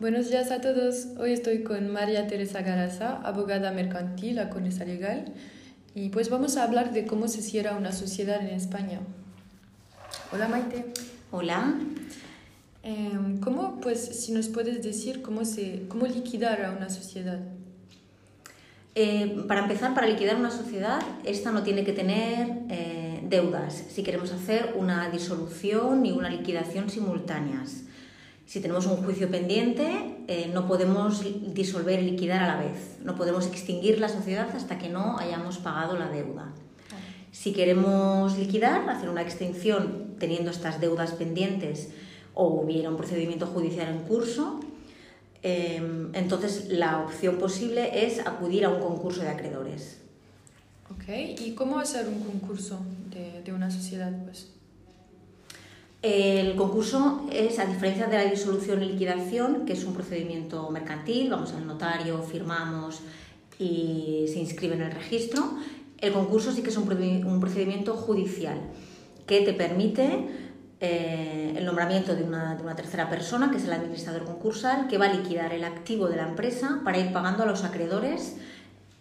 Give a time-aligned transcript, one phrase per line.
[0.00, 1.08] Buenos días a todos.
[1.18, 5.26] Hoy estoy con María Teresa Garaza, abogada mercantil a Conesa Legal,
[5.94, 9.00] y pues vamos a hablar de cómo se cierra una sociedad en España.
[10.32, 10.86] Hola Maite.
[11.30, 11.74] Hola.
[12.82, 13.10] Eh,
[13.42, 17.40] ¿Cómo, pues, si nos puedes decir cómo, se, cómo liquidar a una sociedad?
[18.94, 24.02] Eh, para empezar, para liquidar una sociedad, esta no tiene que tener eh, deudas si
[24.02, 27.82] queremos hacer una disolución y una liquidación simultáneas.
[28.50, 29.86] Si tenemos un juicio pendiente,
[30.26, 31.22] eh, no podemos
[31.54, 32.98] disolver y liquidar a la vez.
[33.00, 36.52] No podemos extinguir la sociedad hasta que no hayamos pagado la deuda.
[37.30, 41.90] Si queremos liquidar, hacer una extinción teniendo estas deudas pendientes
[42.34, 44.58] o hubiera un procedimiento judicial en curso,
[45.44, 49.98] em, entonces la opción posible es acudir a un concurso de acreedores.
[50.90, 54.12] Ok, ¿y cómo hacer un concurso de, de una sociedad?
[54.24, 54.48] Pues?
[56.02, 61.30] El concurso es, a diferencia de la disolución y liquidación, que es un procedimiento mercantil,
[61.30, 63.00] vamos al notario, firmamos
[63.58, 65.58] y se inscribe en el registro,
[65.98, 68.58] el concurso sí que es un procedimiento judicial
[69.26, 70.26] que te permite
[70.80, 74.96] eh, el nombramiento de una, de una, tercera persona, que es el administrador concursal, que
[74.96, 78.38] va a liquidar el activo de la empresa para ir pagando a los acreedores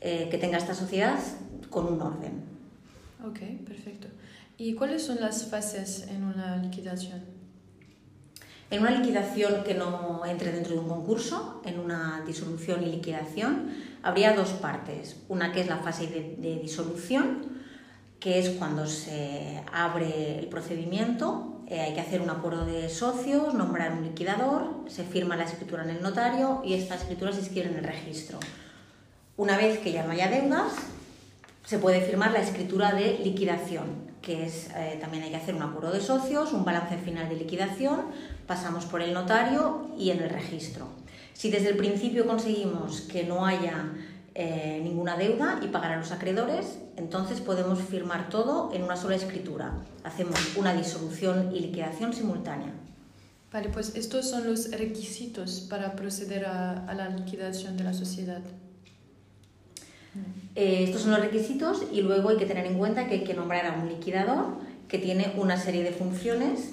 [0.00, 1.18] eh, que tenga esta sociedad
[1.68, 2.42] con un orden.
[3.26, 4.08] Ok, perfecto.
[4.58, 7.22] ¿Y cuáles son las fases en una liquidación?
[8.70, 13.70] En una liquidación que no entre dentro de un concurso, en una disolución y liquidación,
[14.02, 15.16] habría dos partes.
[15.28, 17.60] Una que es la fase de, disolución,
[18.18, 23.52] que es cuando se abre el procedimiento, eh, hay que hacer un acuerdo de socios,
[23.52, 27.68] nombrar un liquidador, se firma la escritura en el notario y esta escritura se inscribe
[27.68, 28.40] en el registro.
[29.36, 30.72] Una vez que ya no haya deudas,
[31.66, 33.86] se puede firmar la escritura de liquidación,
[34.22, 37.34] que es eh, también hay que hacer un acuerdo de socios, un balance final de
[37.34, 38.02] liquidación,
[38.46, 40.86] pasamos por el notario y en el registro.
[41.32, 43.92] Si desde el principio conseguimos que no haya
[44.36, 49.16] eh, ninguna deuda y pagar a los acreedores, entonces podemos firmar todo en una sola
[49.16, 49.72] escritura.
[50.04, 52.72] Hacemos una disolución y liquidación simultánea.
[53.52, 58.42] Vale, pues estos son los requisitos para proceder a la liquidación de la sociedad.
[60.54, 63.34] Eh, estos son los requisitos y luego hay que tener en cuenta que hay que
[63.34, 64.56] nombrar a un liquidador
[64.88, 66.72] que tiene una serie de funciones,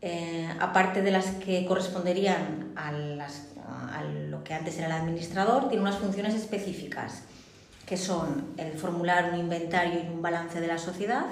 [0.00, 5.82] eh, aparte de las que corresponderían a, a lo que antes era el administrador, tiene
[5.82, 7.24] unas funciones específicas,
[7.84, 11.26] que son el formular un inventario y un balance de la sociedad,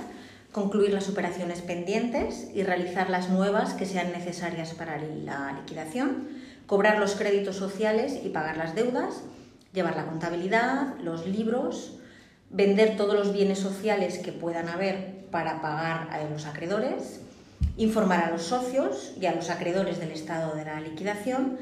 [0.53, 6.29] concluir las operaciones pendientes y realizar las nuevas que sean necesarias para la liquidación,
[6.67, 9.23] cobrar los créditos sociales y pagar las deudas,
[9.73, 11.99] llevar la contabilidad, los libros,
[12.51, 17.21] vender todos los bienes sociales que puedan haber para pagar a los acreedores,
[17.77, 21.59] informar a los socios y a los acreedores del estado de la liquidación.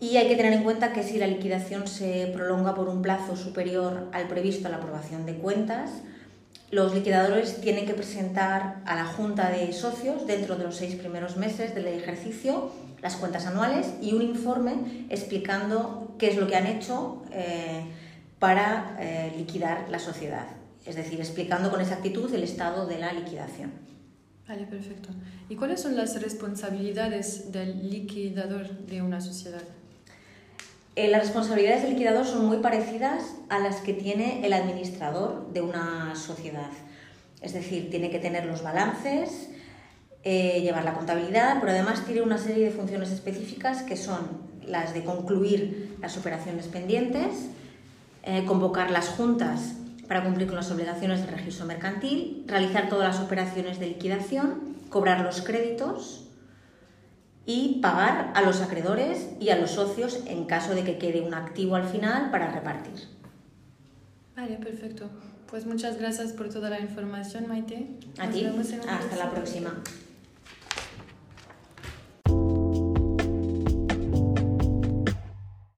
[0.00, 3.36] Y hay que tener en cuenta que si la liquidación se prolonga por un plazo
[3.36, 5.90] superior al previsto a la aprobación de cuentas,
[6.70, 11.36] los liquidadores tienen que presentar a la Junta de Socios dentro de los seis primeros
[11.36, 16.66] meses del ejercicio las cuentas anuales y un informe explicando qué es lo que han
[16.66, 17.84] hecho eh,
[18.38, 20.46] para eh, liquidar la sociedad.
[20.84, 23.72] Es decir, explicando con exactitud el estado de la liquidación.
[24.48, 25.08] Vale, perfecto.
[25.48, 29.62] ¿Y cuáles son las responsabilidades del liquidador de una sociedad?
[30.94, 35.60] Eh, las responsabilidades del liquidador son muy parecidas a las que tiene el administrador de
[35.60, 36.70] una sociedad.
[37.42, 39.50] Es decir, tiene que tener los balances,
[40.24, 44.94] eh, llevar la contabilidad, pero además tiene una serie de funciones específicas que son las
[44.94, 47.48] de concluir las operaciones pendientes,
[48.22, 49.74] eh, convocar las juntas
[50.08, 55.20] para cumplir con las obligaciones del registro mercantil, realizar todas las operaciones de liquidación, cobrar
[55.20, 56.28] los créditos
[57.44, 61.34] y pagar a los acreedores y a los socios en caso de que quede un
[61.34, 63.08] activo al final para repartir.
[64.34, 65.08] Vale, perfecto.
[65.48, 67.88] Pues muchas gracias por toda la información, Maite.
[68.18, 68.44] A ti.
[68.44, 69.82] Hasta la próxima.